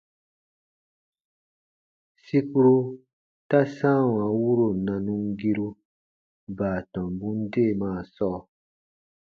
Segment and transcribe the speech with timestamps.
[2.25, 2.77] Sikuru
[3.49, 5.67] ta sãawa wuro nanumgiru
[6.57, 8.39] baatɔmbun deemaa sɔɔ.